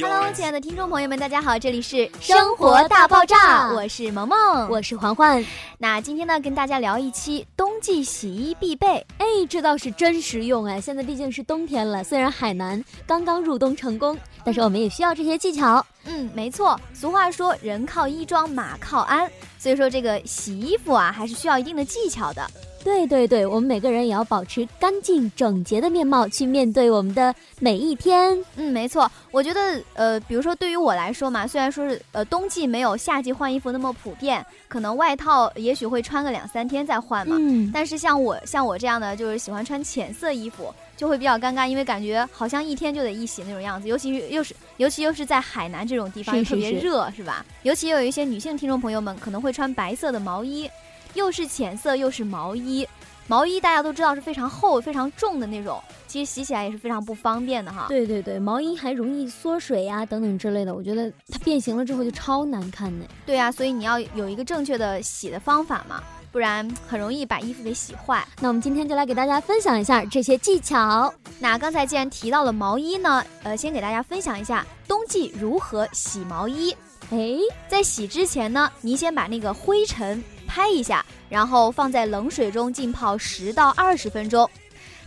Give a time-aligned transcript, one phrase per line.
[0.00, 5.44] Hello，亲爱的听众朋友们，大家好，这里是生活大爆炸，我是萌萌，我是环环。
[5.76, 9.04] 那今天呢，跟大家聊一期冬季洗衣必备。
[9.18, 10.80] 哎，这倒是真实用哎！
[10.80, 15.84] 现在毕竟是冬天了，虽然海南刚刚入冬成功，但是我们也需要这些技巧。
[16.04, 16.80] 嗯，没错。
[16.94, 22.48] 俗话说，人靠衣装，马靠鞍，所以说这个洗衣服啊，还是需要一定的技巧的。
[22.84, 28.38] 对对对，我们每个人也要保持干净整洁的面貌去面对我们的每一天。
[28.56, 29.10] 嗯，没错。
[29.30, 37.36] 我觉得，呃，比如说对于我来说嘛，虽然说是呃冬季没有夏季换衣服那么普遍，可能外套也许会穿个两三天再换嘛。
[37.38, 37.70] 嗯。
[37.74, 43.88] 但是像我像我这样的，就是喜欢穿浅色衣服，就会比较尴尬，因为感觉好像一天就得一洗那种样子。
[43.88, 47.44] 尤其是又是尤其又是在海南这种地方，特别热，是吧？
[47.64, 50.70] 尤其有一些女性听众朋友们可能会穿白色的毛衣。
[51.18, 52.86] 又是浅色又是毛衣，
[53.26, 57.86] 毛衣大家都知道是非常厚、非常重的那种，其实洗起来也是非常不方便的哈。
[57.88, 63.04] 对对对，毛衣还容易缩水呀，等等之类的，我觉得它变形了之后就超难看的。
[63.26, 68.26] 对呀，所以你要有一个正确的洗的方法嘛，不然很容易把衣服给洗坏。
[68.40, 71.12] 那我们今天就来给大家分享一下这些技巧。
[71.40, 76.74] 那刚才既然提到了毛衣呢，呃，先给大家分享一下冬季如何洗毛衣。
[77.10, 77.36] 哎，
[77.68, 80.22] 在洗之前呢，你先把那个灰尘。
[80.48, 84.50] 拍一下，然后放在冷水中浸泡十到二十分钟，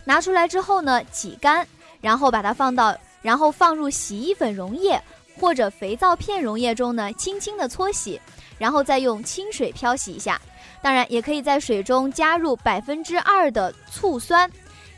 [0.04, 1.66] 拿出来之后呢，挤干，
[2.00, 4.98] 然后把它放到，然后放入洗衣粉溶液
[5.38, 8.18] 或者肥皂片溶液中呢，轻轻的搓洗，
[8.58, 10.40] 然后再用清水漂洗一下。
[10.80, 14.50] 当然，也可以在水中加入百分之二的醋酸，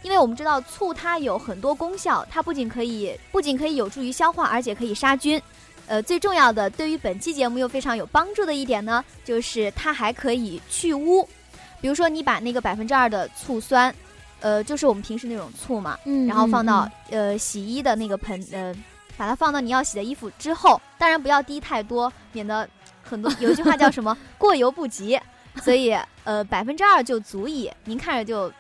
[0.03, 5.41] 因为我们知道醋它有很多功效，它不仅可以不仅可以有助于消化，而且可以杀菌。
[5.87, 11.29] 呃，最重要的，对于本期节目又非常有帮助的一点呢，就是它还可以去污。
[11.81, 13.95] 比如说，你把那个百分之二的醋酸，
[14.41, 18.75] 呃，就是我们平时那种醋嘛，嗯，然后放到呃洗衣的那个盆，呃，
[19.19, 22.67] 把它放到你要洗的衣服之后，当然不要滴太多，免得
[23.03, 25.21] 很多 有一句话叫什么“过犹不及”，
[25.63, 25.95] 所以
[26.25, 27.71] 呃百分之二就足以。
[27.85, 28.51] 您看着就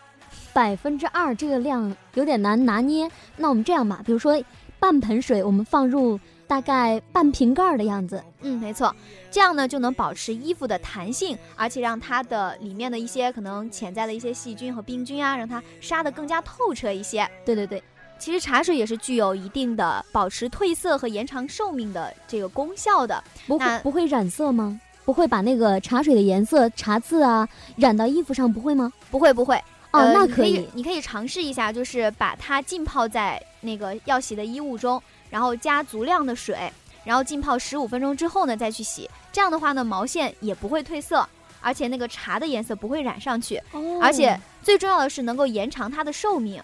[0.53, 4.39] 百分之二这个量有点难拿捏，那我们这样吧，比如说
[4.79, 6.21] 半盆水，我们放入。
[6.47, 8.95] 大概半瓶盖的样子，嗯，没错，
[9.31, 17.29] 这样呢就能保持衣服的弹性，而且让它的里面的一些可能潜在的一些细菌和病菌啊，让它杀得更加透彻一些。
[17.45, 17.83] 对对对，
[18.19, 23.23] 其实茶水也是具有一定的保持褪色和延长寿命的这个功效的。
[23.47, 24.79] 不会不会染色吗？
[25.05, 28.51] 不会把那个茶水的颜色、茶渍啊染到衣服上？
[28.51, 28.93] 不会吗？
[29.11, 29.57] 不会不会。
[29.93, 35.01] 哦，那可以，你可以尝试一下，就是把它浸泡在那个要洗的衣物中。
[35.35, 36.57] 然后加足量的水，
[37.03, 39.11] 然后浸泡十五分钟之后呢，再去洗。
[39.33, 41.29] 这样的话呢，毛线也不会褪色，
[41.61, 43.61] 而且那个茶的颜色不会染上去。
[43.73, 43.99] 哦。
[44.01, 46.63] 而且最重要的是能够延长它的寿命，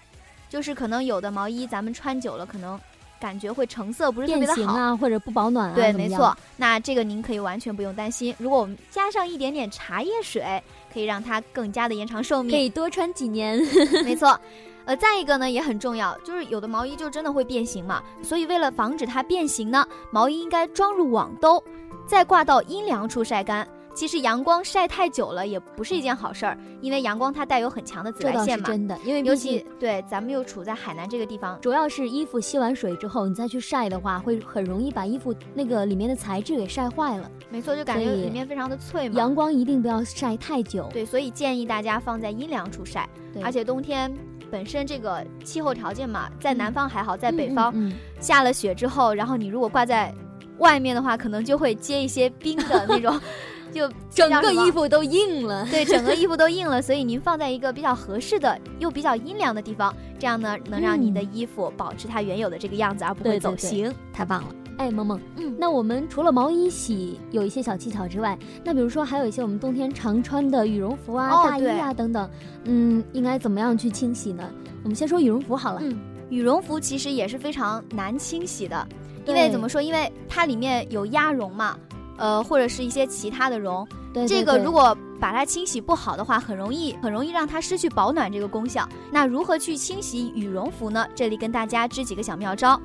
[0.48, 2.80] 就是可能有的毛衣咱们穿久了，可能
[3.18, 5.74] 感觉会成色不是特别的好啊，或者不保暖啊。
[5.74, 6.38] 对，没错。
[6.56, 8.32] 那这个您可以完全不用担心。
[8.38, 10.62] 如果我们加上一点点茶叶水，
[10.94, 13.60] 可以让它更加的延长寿命，可以多穿几年。
[14.06, 14.38] 没错。
[14.84, 21.62] 呃，再一个呢也很重要，就是有的毛衣就真的会变形嘛，所以为了防止它变形呢，毛衣应该装入网兜，
[22.06, 23.66] 再挂到阴凉处晒干。
[23.92, 28.68] 其实阳光晒太久了也不是一件好事儿，因为阳光它带有很强的紫外线嘛。
[28.68, 37.28] 真的，因为尤其对咱们又处在海南这个地方，主要是衣服吸完水之后，你再去晒的话，会很容易把衣服那个里面的材质给晒坏了。
[37.50, 39.16] 没错，就感觉里面非常的脆嘛。
[39.18, 40.88] 阳光一定不要晒太久。
[40.92, 43.08] 对，所以建议大家放在阴凉处晒。
[43.42, 44.12] 而且冬天。
[44.50, 47.72] 本身这个气候条件嘛，在南方还好，在北方
[48.20, 50.14] 下了雪之后，然后你如果挂在
[50.58, 53.18] 外面的话，可能就会结一些冰的那种，
[53.72, 55.66] 就整个衣服都硬了。
[55.70, 56.82] 对，整个衣服都硬了。
[56.82, 63.94] 所以 您放在一个比较合适的又比较阴凉的地方，这样呢能让您的衣服保持它原有的这个样子，而不会走形。
[64.12, 64.54] 太棒了！
[64.80, 72.30] 哎，萌萌，嗯，那我们除了毛衣洗有一些小技巧之外，那比如说还有一些我们冬天常穿的羽绒服啊、大衣啊等等，
[72.64, 74.50] 嗯，应该怎么样去清洗呢？
[74.82, 75.80] 我们先说羽绒服好了。
[75.82, 76.00] 嗯，
[76.30, 78.88] 羽绒服其实也是非常难清洗的，
[79.26, 79.82] 因为怎么说？
[79.82, 81.76] 因为它里面有鸭绒嘛，
[82.16, 83.86] 呃，或者是一些其他的绒。
[84.14, 88.88] 对，这个如果把它清洗不好的话，很容易很容易让它失去保暖这个功效。
[89.12, 91.06] 那如何去清洗羽绒服呢？
[91.14, 92.80] 这里跟大家支几个小妙招。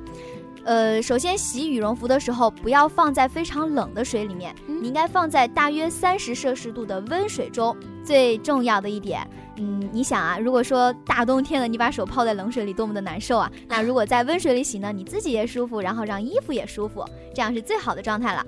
[0.66, 7.74] 呃，首先洗羽绒服的时候，不要放在非常冷的水里面，你应该放在大约三十摄氏度的温水中。
[8.04, 13.50] 最重要的一点，嗯，你想啊，如果说大冬天的你把手泡在冷水里，多么的难受啊！
[13.66, 17.04] 那如果在温水里洗呢，你自己也舒服，然后让衣服也舒服，
[17.34, 18.46] 这样是最好的状态了。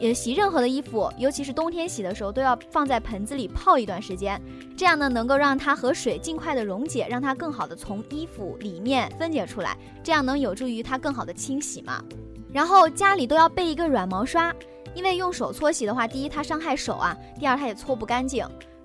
[0.00, 4.40] 也洗任何的衣服，尤其是冬天洗的时候，都要放在盆子里泡一段时间，
[4.74, 12.02] 这样呢能够让它和水尽快的溶解，让它更好的从衣服里面分解出来，这样能有助于它更好的清洗嘛。
[12.50, 14.52] 然后家里都要备一个软毛刷，
[14.94, 18.44] 因为用手搓洗的话，第一它伤害手啊，第二它也搓不干净。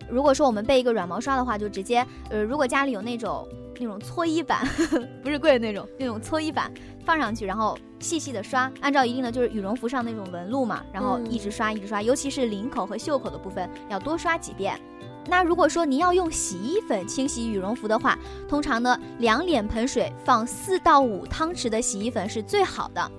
[0.09, 3.47] 如果说我们备一个软毛刷的话，就直接，呃，如果家里有那种
[3.79, 4.65] 那种搓衣板，
[5.23, 6.71] 不是贵的那种，那种搓衣板
[7.03, 14.79] 放上去，然后细细的刷，按照一定的就是羽绒服上那种纹路嘛，然后一直刷一直刷，尤其是领口和袖口的部分要多刷几遍。
[15.27, 18.17] 那如果说您要用洗衣粉清洗羽绒服的话，
[18.47, 23.11] 通常呢两脸盆水放四到五汤匙的洗衣粉是最好的。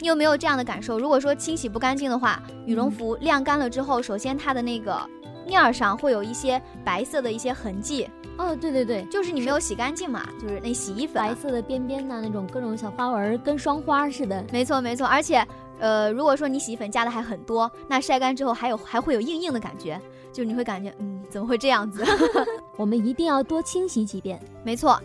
[0.00, 0.98] 你有没有这样的感受？
[0.98, 5.00] 如果说清洗不干净的话，羽绒服晾干了之后，首先它的那个。
[5.46, 8.06] 面儿上会有一些白色的一些痕迹
[8.38, 14.44] 哦，对对对，就是你没有洗干净嘛，就是那洗衣粉白色的边边呐，那种各种小花纹，跟霜花似的。
[14.52, 15.44] 没错没错，而且，
[15.80, 20.00] 呃，如果说你洗衣粉加的还很多，那晒干之后还有还会有硬硬的感觉，
[20.32, 22.04] 就是你会感觉，嗯，怎么会这样子？
[22.78, 24.40] 我们一定要多清洗几遍。
[24.64, 24.98] 没错。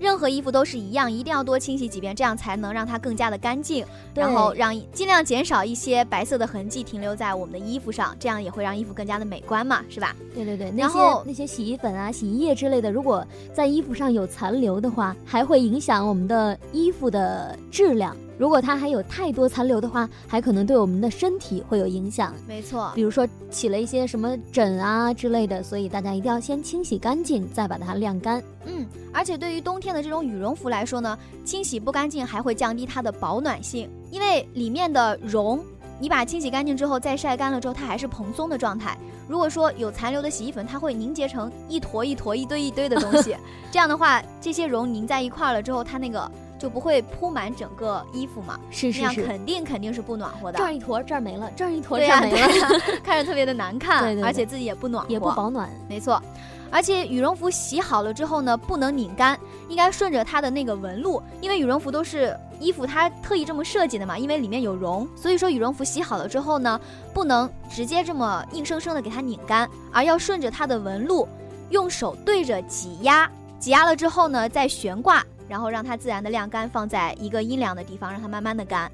[0.00, 10.16] 任何衣服都是一样，一定要多清洗几遍，这样才能让它更加的干净，然后让尽量减少一些白色的痕迹停留在我们的衣服上，这样也会让衣服更加的美观嘛，是吧？
[10.34, 18.16] 对对对，然后那些洗衣粉啊、洗衣液之类的，如果在衣服上有残留的话，还会影响我们的衣服的质量。
[18.40, 22.34] 如果它还有太多残留的话，还可能对我们的身体会有影响。
[22.48, 28.42] 没错，比如说起了一些什么疹啊之类的，所以大家一定要先清洗干净，再把它晾干。
[28.64, 35.62] 嗯，而且对于冬天的这种羽绒服来说呢，清洗不干净还会降低它的保暖性，因为里面的绒，
[35.98, 38.96] 你把清洗干净之后再晒干了之后，它还是蓬松的状态。
[39.28, 43.36] 如果说有残留的洗衣粉，它会凝结成一坨一坨、一堆一堆的东西。
[43.70, 46.32] 这样的话，这些绒凝在一块儿了之后，它那个。
[46.60, 48.60] 就不会铺满整个衣服嘛？
[48.70, 50.58] 是是是，肯定肯定是不暖和的。
[50.58, 55.70] 这儿一坨，这儿没了，这儿一坨，这儿没了， 看着特别的难看，对对，而且自己也不暖和，也不保暖。
[55.88, 56.22] 没错，
[56.70, 66.78] 而且羽绒服洗好了之后呢，不能拧干，应该顺着它的那个纹路，因为羽绒服都是衣服它特意这么设计的嘛，因为里面有绒，所以说羽绒服洗好了之后呢，
[67.14, 71.26] 不能直接这么硬生生的给它拧干，而要顺着它的纹路，
[71.70, 75.24] 用手对着挤压，挤压了之后呢，再悬挂。
[75.50, 78.90] 然后让它自然的晾干，放在一个阴凉的地方，让它慢慢的干。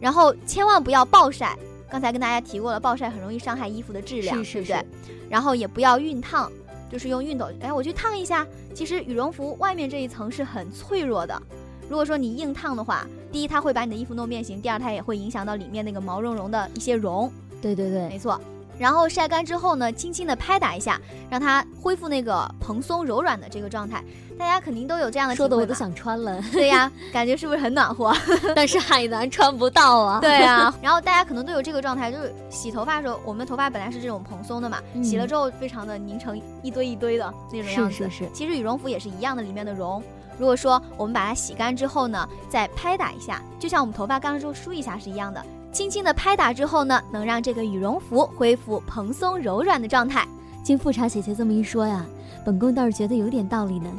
[0.00, 1.56] 然后千万不要暴晒，
[1.88, 4.84] 刚才跟大家提过了，暴晒很容易伤害衣服的质量，是不对？
[5.30, 6.50] 然后也不要熨烫，
[6.90, 8.44] 就是用熨斗，哎，我去烫一下。
[8.74, 11.40] 其实羽绒服外面这一层是很脆弱的，
[11.88, 17.32] 如果说你硬烫的话，第一它会把你的衣服弄变形，第二它也会影响到里面那个毛茸茸的一些绒。
[17.60, 18.40] 对对对，没错。
[18.82, 21.00] 然后晒干之后呢，轻轻的拍打一下，
[21.30, 24.02] 让它恢复那个蓬松柔软的这个状态。
[24.36, 26.42] 大家肯定都有这样的说的我都想穿了。
[26.50, 28.12] 对呀，感觉是不是很暖和？
[28.56, 30.18] 但是海南穿不到啊。
[30.20, 37.96] 对啊，然后大家可能都有这个状态，就是洗头发的时候，我们头发本来是这种蓬松的嘛，洗了之后非常的拧成一堆一堆的那种样子。
[37.96, 38.30] 是是是。
[38.34, 40.02] 其实羽绒服也是一样的，里面的绒，
[40.36, 45.40] 如果说我们把它洗干之后呢，再拍打一下，就像我们头发干了之后梳一下是一样的。
[45.72, 50.26] 轻轻的拍打之后呢，能让这个羽绒服恢复蓬松柔软的状态。
[50.62, 52.04] 经富察姐姐这么一说呀，
[52.44, 53.90] 本宫倒是觉得有点道理呢。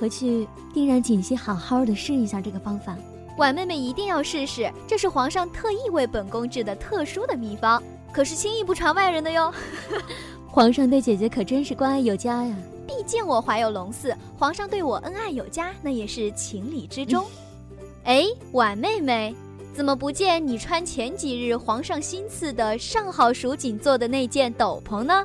[0.00, 2.96] 回去定让锦汐好好的试一下这个方法。
[3.36, 7.82] 婉妹妹一定要试试，这是皇上特意为本宫制的特殊的秘方，
[8.12, 9.52] 可是轻易不传外人的哟。
[10.48, 12.56] 皇上对姐姐可真是关爱有加呀。
[12.86, 17.24] 毕竟我怀有龙嗣，皇上对我恩爱有加，那也是情理之中。
[18.04, 19.34] 哎，婉妹妹。
[19.78, 25.24] 怎么不见你穿前几日皇上新赐的上好蜀锦做的那件斗篷呢？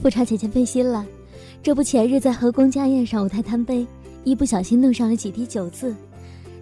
[0.00, 1.04] 富察姐姐费心了，
[1.60, 3.84] 这不前日在和宫家宴上我太贪杯，
[4.22, 5.92] 一不小心弄上了几滴酒渍。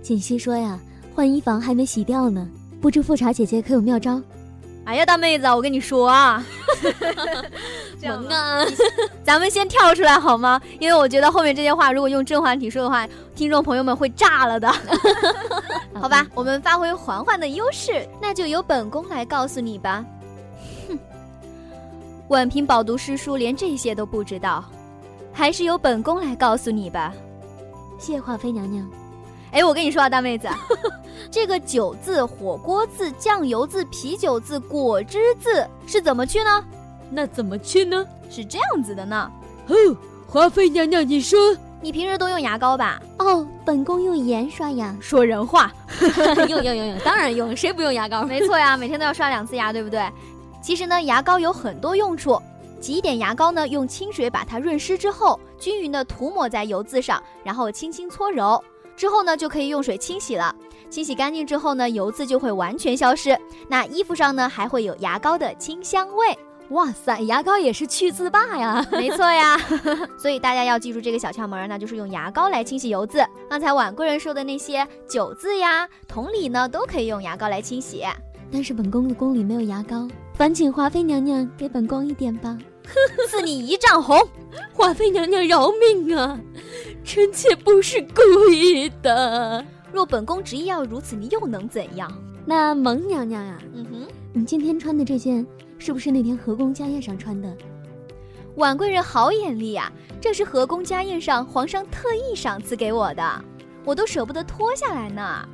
[0.01, 0.81] 锦溪说呀，
[1.15, 2.49] 换衣房还没洗掉呢，
[2.81, 4.19] 不知富察姐姐可有妙招？
[4.85, 6.43] 哎呀，大妹子，我跟你说啊，
[8.03, 8.65] 萌啊，
[9.25, 10.61] 咱们先跳出来好吗？
[10.79, 14.73] 因为我觉得后面这些话如果用甄嬛体说的话，听众朋友们会炸了的。
[16.01, 20.05] 好吧，我们发挥嬛嬛的优势，那就由本宫来告诉你吧。
[20.89, 20.99] 哼，
[22.29, 24.65] 婉嫔饱读诗书，连这些都不知道，
[25.33, 27.13] 还是由本宫来告诉你吧。
[27.99, 28.89] 谢华妃娘娘。
[29.53, 30.49] 哎，我跟你说啊，大妹子，
[31.31, 36.65] 这个酒字、火锅字、酱油字、啤酒字、果汁字是怎么去呢？
[37.11, 38.07] 那怎么去呢？
[38.31, 39.31] 是这样子的呢。
[39.67, 39.75] 哦，
[40.27, 41.39] 华妃娘娘，你说。
[41.83, 43.01] 你平时都用牙膏吧？
[43.19, 44.95] 哦，本宫用盐刷牙。
[45.01, 45.73] 说人话，
[46.47, 48.23] 用用用用，当然用，谁不用牙膏？
[48.25, 50.07] 没错呀， 每天都要刷两次牙，对不对？
[50.63, 52.41] 其实呢，牙膏有很多用处。
[52.81, 58.63] 挤一点牙膏呢，用清水把它润湿之后，均匀的涂抹在油渍上，然后轻轻搓揉，
[59.01, 60.55] 之后呢，就可以用水清洗了。
[60.91, 63.35] 清洗干净之后呢，油渍就会完全消失。
[63.67, 66.39] 那衣服上呢，还会有牙膏的清香味。
[66.69, 68.87] 哇塞，牙膏也是去渍霸呀！
[68.93, 69.59] 没错呀，
[70.21, 73.25] 所以大家要记住这个小窍门，那就是用牙膏来清洗油渍。
[73.49, 78.05] 刚才婉贵人说的那些酒渍呀、同理呢，都可以用牙膏来清洗。
[78.53, 82.59] 但是本宫的宫里没有牙膏，烦请华妃娘娘给本宫一点吧，
[83.29, 84.19] 赐你一丈红。
[84.73, 86.39] 华妃娘娘饶命啊！
[87.05, 89.65] 臣妾不是故意的。
[89.93, 92.11] 若本宫执意要如此，你又能怎样？
[92.47, 95.47] 那蒙娘娘呀，嗯哼，你今天穿的这件。
[95.79, 97.57] 是不是那天河宫家宴上穿的？
[98.57, 99.91] 婉贵人好眼力呀！
[100.21, 103.45] 这是河宫家宴上皇上特意赏赐给我的，
[103.83, 105.49] 我都舍不得脱下来呢。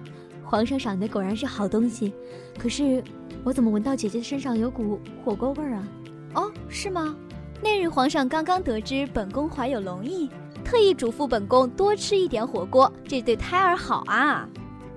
[0.44, 2.12] 皇上赏的果然是好东西，
[2.58, 3.04] 可是
[3.44, 5.88] 我怎么闻到姐姐身上有股火锅味儿啊？
[6.34, 7.14] 哦，是吗？
[7.62, 10.28] 那日皇上刚刚得知本宫怀有龙裔，
[10.64, 14.48] 特意嘱咐本宫多吃一点火锅，这对胎儿好啊。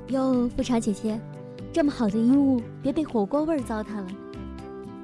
[0.08, 1.20] 哟，富察姐姐，
[1.72, 4.08] 这么好的衣物，别被火锅味儿糟蹋了。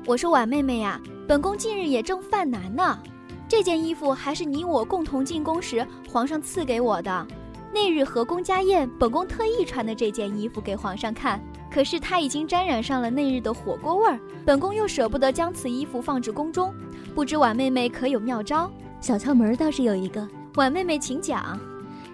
[0.06, 3.00] 我说婉妹妹呀，本宫近日也正犯难呢。
[3.48, 7.28] 这件衣服还是你我共同进宫时皇上赐给我的。
[7.74, 11.42] 那日和宫家宴，本宫特意穿的这件衣服给皇上看，
[11.76, 14.18] 可是它已经沾染上了那日的火锅味儿。
[14.46, 16.74] 本宫又舍不得将此衣服放置宫中，
[17.14, 18.72] 不知婉妹妹可有妙招？
[19.02, 21.60] 小窍门倒是有一个，婉妹妹请讲。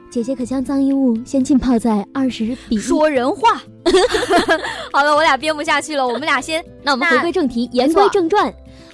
[0.10, 3.62] 姐姐可将脏衣物先浸泡在二十比说人话。
[4.92, 6.66] 好了，我俩编不下去了，我们俩先。
[6.82, 8.52] 那我们回归正题，言归正传。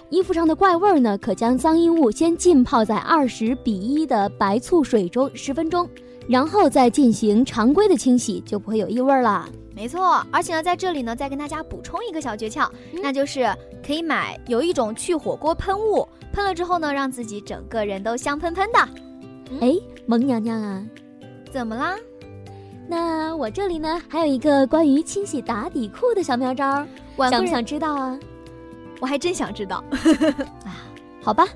[0.09, 5.89] 衣服上的怪味儿呢，可将脏衣物先浸泡在二十比一的白醋水中十分钟，
[6.27, 9.48] 然后再进行常规的清洗，就不会有异味了。
[9.75, 12.67] 没错，而且呢，在这里呢，再跟大家补充一个小诀窍，
[13.01, 13.48] 那就是
[13.86, 18.79] 可以买有一种去火锅喷雾，喷了之后呢，让自己整个人都香喷喷的。
[19.62, 19.74] 哎，
[20.05, 20.84] 萌娘娘啊！
[21.51, 21.96] 怎么啦？
[22.89, 26.86] 那我这里呢，还有一个关于清洗打底裤的小妙招，
[27.29, 28.19] 想不想知道啊？
[29.00, 29.84] 我还真想知道。
[30.65, 30.84] 啊，
[31.22, 31.48] 好吧，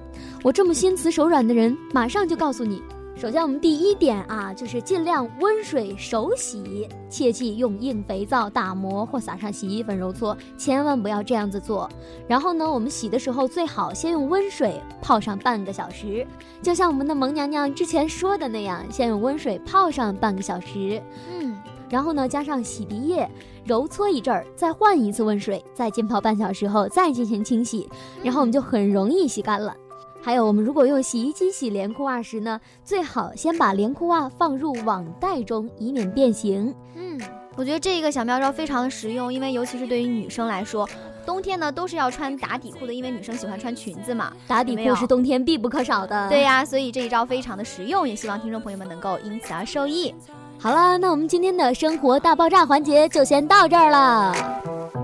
[0.44, 2.82] 我这么心慈手软的人，马上就告诉你。
[3.22, 11.88] 首先，我们第一点啊，就是尽量温水手洗，切记用硬肥皂打磨或撒上洗衣粉揉搓，千万不要这样子做。
[12.28, 16.26] 然后呢，我们洗的时候最好先用温水泡上半个小时，
[16.64, 21.00] 就像我们的萌娘娘之前说的那样，先用温水泡上半个小时，
[21.32, 21.56] 嗯，
[21.92, 23.30] 然后呢加上洗涤液
[23.64, 27.88] 揉搓一阵儿，再换一次温水，再浸泡半小时后再进行清洗，
[28.24, 29.76] 然后我们就很容易洗干了。
[30.24, 36.74] 还有，我们如果用洗衣机洗连裤袜时呢，最好先把连裤袜放入网袋中，以免变形。
[36.96, 37.20] 嗯，
[37.56, 40.88] 我觉得这一个小妙招非常的实用，因为尤其是对于女生来说，
[41.26, 46.30] 冬天呢都是要穿打底裤的，因为女生喜欢穿裙子嘛，打底裤是冬天必不可少的。
[46.30, 50.14] 对呀，所以这一招非常的实用，也希望听众朋友们能够因此而受益。
[50.60, 55.01] 好了，那我们今天的生活大爆炸环节就先到这儿了。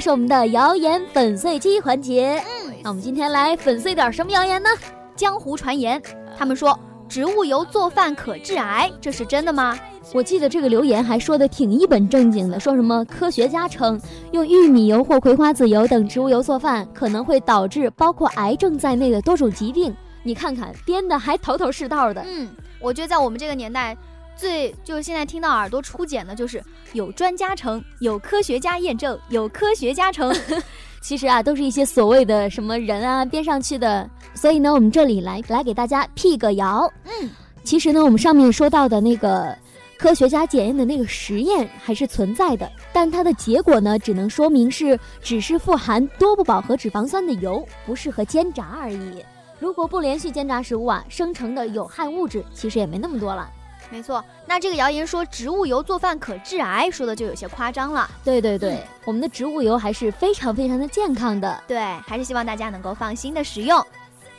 [0.00, 2.42] 是我们的谣言粉碎机环节。
[2.66, 4.68] 嗯，那我们今天来粉碎点什么谣言呢？
[5.14, 6.02] 江湖传言，
[6.36, 6.76] 他们说
[7.08, 9.78] 植物油做饭可致癌，这是真的吗？
[10.12, 14.00] 我记得这个留言还说的挺一本正经的，说什么科学家称
[14.32, 19.94] 用玉米油或葵花籽油等植物油做饭可能会导致包括癌症在内的多种疾病。
[20.24, 22.24] 你看看编的还头头是道的。
[22.26, 22.48] 嗯，
[22.80, 23.96] 我觉得在我们这个年代。
[24.36, 26.62] 最就是现在听到耳朵初茧的，就是
[26.92, 30.34] 有专家称，有科学家验证，有科学家称，
[31.00, 34.08] 其实啊，都是一些所谓的什么人啊编上去的。
[34.34, 36.90] 所以呢，我们这里来来给大家辟个谣。
[37.04, 37.30] 嗯，
[37.64, 39.56] 其实呢，我们上面说到的那个
[39.98, 49.24] 科学家检验的那个实验还是存在的，但它的结果呢，只能说明是只是富含多不饱和脂肪酸的油，不适合煎炸而已。
[49.60, 53.48] 如果不连续煎炸食物啊，生成的有害物质其实也没那么多了。
[53.92, 58.10] 没错，那这个谣言说植物油做饭可致癌，说的就有些夸张了。
[58.24, 61.62] 对对对，我们的植物油还是非常非常的健康的。
[61.68, 63.78] 对，还是希望大家能够放心的食用。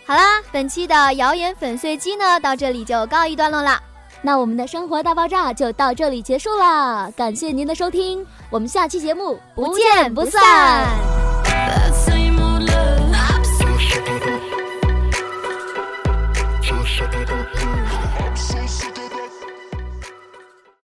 [0.07, 3.79] 好啦，本期的谣言粉碎机呢，到这里就告一段落啦。
[4.23, 11.22] 那我们的生活大爆炸就到这里结束了，感谢您的收听，我们下期节目不见不散。